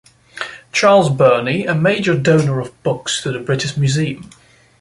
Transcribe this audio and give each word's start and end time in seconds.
Charles 0.71 1.11
Burney, 1.11 1.67
a 1.67 1.75
major 1.75 2.17
donor 2.17 2.59
of 2.59 2.81
books 2.81 3.21
to 3.21 3.31
the 3.31 3.39
British 3.39 3.77
Museum. 3.77 4.31